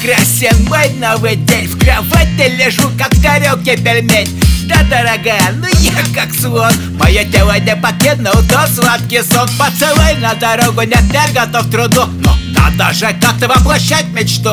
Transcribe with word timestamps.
прекрасен 0.00 0.64
мой 0.64 0.88
новый 0.94 1.36
день. 1.36 1.66
В 1.66 1.78
кровати 1.78 2.50
лежу, 2.56 2.90
как 2.98 3.10
тарелки 3.22 3.76
пельмень. 3.76 4.28
Да, 4.66 4.82
дорогая, 4.84 5.52
ну 5.56 5.66
я 5.80 5.92
как 6.14 6.34
слон. 6.34 6.72
Мое 6.98 7.24
тело 7.24 7.58
не 7.58 7.76
покинул 7.76 8.34
тот 8.48 8.70
сладкий 8.74 9.22
сон. 9.22 9.48
Поцелуй 9.58 10.14
на 10.20 10.34
дорогу, 10.34 10.82
нет, 10.82 11.02
я 11.12 11.28
готов 11.28 11.68
к 11.68 11.70
труду. 11.70 12.06
Но 12.24 12.36
надо 12.54 12.92
же 12.94 13.14
как-то 13.20 13.48
воплощать 13.48 14.06
мечту 14.08 14.52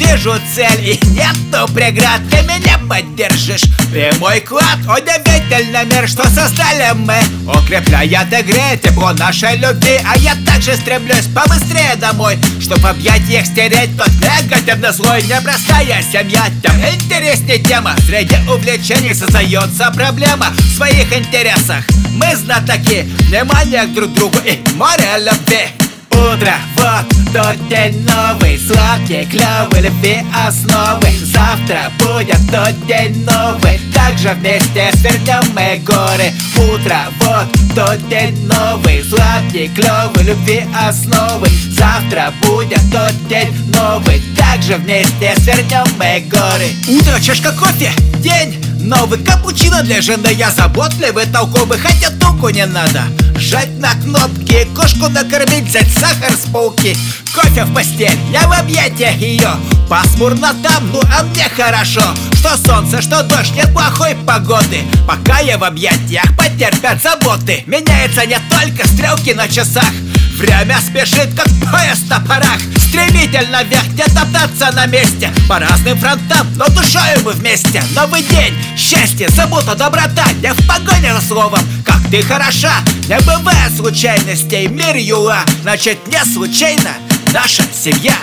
Вижу 0.00 0.34
цель 0.54 0.80
и 0.80 1.06
нету 1.08 1.70
преград. 1.74 2.22
Ты 2.30 2.40
меня 2.42 2.78
поддержишь. 2.88 3.64
Прямой 3.92 4.40
клад 4.40 4.78
Удивительный 4.84 5.84
мир, 5.84 6.08
что 6.08 6.24
создали 6.24 6.92
мы? 6.94 7.18
Укрепляет 7.46 8.32
и 8.32 8.42
греет 8.42 8.80
тепло 8.80 9.12
нашей 9.12 9.56
любви. 9.56 10.00
А 10.10 10.16
я 10.16 10.34
также 10.46 10.74
стремлюсь 10.76 11.26
побыстрее 11.34 11.96
домой 11.96 12.38
Чтоб 12.60 12.82
объятиях 12.86 13.44
стереть 13.44 13.96
тот 13.98 14.10
негативный 14.20 14.92
злой 14.92 15.22
Непростая 15.22 16.02
семья, 16.10 16.46
тем 16.62 16.76
интереснее 16.80 17.58
тема. 17.58 17.94
Среди 18.06 18.36
увлечений 18.48 19.12
создается 19.12 19.90
проблема. 19.90 20.46
В 20.50 20.76
своих 20.76 21.12
интересах 21.12 21.84
мы 22.12 22.34
знатоки. 22.36 23.06
Внимание 23.28 23.84
к 23.84 23.92
друг 23.92 24.14
другу 24.14 24.38
и 24.46 24.58
море 24.76 25.18
любви 25.18 25.79
Утро, 26.20 26.54
вот 26.76 27.08
тот 27.32 27.68
день 27.68 28.06
новый 28.06 28.58
Сладкий, 28.58 29.24
клевый, 29.24 29.80
любви 29.80 30.18
основы. 30.46 31.08
Завтра 31.22 31.90
будет 31.98 32.38
тот 32.52 32.86
день 32.86 33.24
новый. 33.24 33.80
Также 33.94 34.30
вместе 34.34 34.90
свернем 34.96 35.42
мы 35.54 35.80
горы. 35.82 36.32
Утро, 36.56 36.98
вот 37.20 37.46
тот 37.74 38.06
день 38.10 38.36
новый 38.46 39.02
Сладкий, 39.02 39.68
клевый, 39.74 40.24
любви 40.24 40.64
основы. 40.76 41.48
Завтра 41.70 42.32
будет 42.42 42.82
тот 42.92 43.14
день 43.28 43.52
новый. 43.74 44.22
Также 44.36 44.76
вместе 44.76 45.34
свернем 45.38 45.86
мы 45.98 46.22
горы. 46.28 46.68
Утро, 46.86 47.18
чашка 47.18 47.50
кофе, 47.52 47.92
день 48.18 48.60
Новый. 48.82 49.18
Капучино 49.18 49.82
для 49.82 50.00
жены. 50.00 50.28
Я 50.32 50.50
заботливый, 50.50 51.26
толковый, 51.26 51.78
хотя 51.78 52.10
толку 52.18 52.48
не 52.48 52.64
надо. 52.66 53.02
Жать 53.36 53.78
на 53.78 53.90
кнопки, 53.92 54.39
кошку 54.80 55.08
накормить, 55.08 55.66
взять 55.66 55.88
сахар 55.92 56.32
с 56.32 56.48
полки 56.50 56.96
Кофе 57.34 57.64
в 57.64 57.74
постель, 57.74 58.18
я 58.32 58.46
в 58.48 58.52
объятиях 58.52 59.16
ее 59.16 59.50
Пасмурно 59.88 60.54
там, 60.62 60.90
ну 60.92 61.00
а 61.18 61.22
мне 61.22 61.48
хорошо 61.54 62.02
Что 62.34 62.56
солнце, 62.56 63.02
что 63.02 63.22
дождь, 63.22 63.54
нет 63.54 63.72
плохой 63.72 64.14
погоды. 64.26 64.82
Пока 65.06 65.40
я 65.40 65.58
в 65.58 65.64
объятиях, 65.64 66.24
потерпят 66.36 67.02
заботы. 67.02 67.64
Меняется 67.66 68.24
не 68.24 68.38
только 68.48 68.86
стрелки 68.88 69.34
на 69.34 69.46
часах. 69.46 69.92
Время 70.38 70.78
спешит, 70.80 71.28
как 71.36 71.48
поезд 71.70 72.08
на 72.08 72.18
парах. 72.20 72.58
Стремительно 72.88 73.62
вверх, 73.62 73.88
не 73.88 74.04
топтаться 74.04 74.72
на 74.72 74.86
месте. 74.86 75.30
По 75.48 75.58
разным 75.58 75.98
фронтам, 75.98 76.46
но 76.56 76.66
душою 76.68 77.20
мы 77.24 77.32
вместе. 77.32 77.82
Новый 77.94 78.22
день, 78.22 78.54
счастье, 78.74 79.28
забота, 79.28 79.74
доброта. 79.74 80.32
Не 80.40 80.54
в 80.54 80.66
погоне 80.66 81.12
за 81.12 81.20
словом, 81.20 81.60
как 81.84 81.99
ты 82.10 82.22
хороша 82.22 82.72
Не 83.08 83.18
бывает 83.20 83.72
случайностей, 83.76 84.66
мир 84.68 84.96
юла 84.96 85.40
Значит 85.62 85.98
не 86.08 86.24
случайно 86.24 86.90
наша 87.32 87.62
семья. 87.72 88.14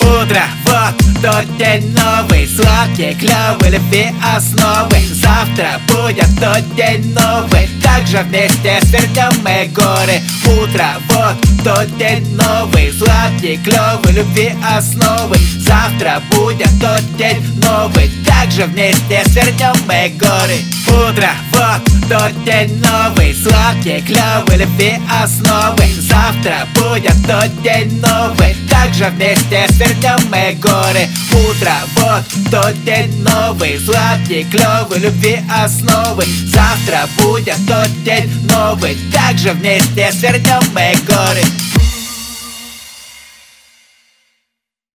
Утро, 0.00 0.42
вот 0.64 0.96
тот 1.22 1.56
день 1.56 1.94
новый 1.94 2.48
Сладкий, 2.48 3.14
клевый, 3.14 3.70
любви 3.70 4.06
основы. 4.34 4.98
Завтра 5.12 5.80
будет 5.88 6.28
тот 6.40 6.74
день 6.74 7.14
новый 7.14 7.68
Также 7.82 8.18
вместе 8.22 8.80
свернем 8.82 9.32
мы 9.44 9.68
горы. 9.72 10.20
Утро, 10.46 10.88
вот 11.10 11.36
тот 11.62 11.96
день 11.98 12.36
новый 12.36 12.92
Сладкий, 12.92 13.58
клевый, 13.58 14.12
любви 14.12 14.52
основы. 14.64 15.36
Завтра 15.58 16.22
будет 16.30 16.70
тот 16.80 17.16
день 17.16 17.42
новый 17.62 18.10
Также 18.26 18.64
вместе 18.64 19.22
свернем 19.26 19.74
мы 19.86 20.12
горы 20.16 20.77
Утро, 20.88 21.30
вот 21.52 21.82
тот 22.08 22.44
день 22.44 22.80
новый. 22.80 23.34
Сладкий, 23.34 24.00
клевый, 24.02 24.58
любви 24.58 24.94
основы. 25.22 25.84
Завтра 25.98 26.66
будет 26.74 27.14
тот 27.26 27.62
день 27.62 28.00
новый. 28.00 28.56
Также 28.70 29.06
вместе 29.10 29.66
свернем 29.70 30.18
мы 30.30 30.54
горы. 30.60 31.08
Утро, 31.32 31.74
вот 31.96 32.24
тот 32.50 32.84
день 32.84 33.22
новый. 33.22 33.78
Сладкий, 33.78 34.44
клевый, 34.50 34.98
любви 34.98 35.40
основы. 35.62 36.24
Завтра 36.46 37.08
будет 37.18 37.56
тот 37.66 38.04
день 38.04 38.30
новый. 38.50 38.96
Также 39.12 39.52
вместе 39.52 40.10
свернем 40.12 40.62
мы 40.74 40.94
горы 41.06 41.42